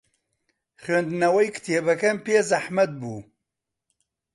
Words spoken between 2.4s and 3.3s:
زەحمەت بوو.